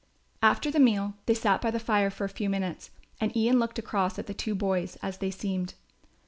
[0.41, 3.77] After the meal they sat by the fire for a few minutes, and Ian looked
[3.77, 5.75] across at the two boys, as they seemed.